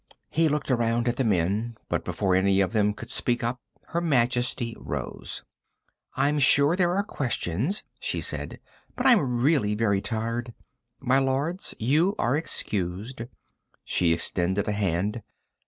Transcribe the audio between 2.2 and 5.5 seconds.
any of them could speak up Her Majesty rose.